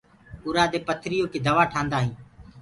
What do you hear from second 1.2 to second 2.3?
ڪي دوآ ٺآندآ هينٚ۔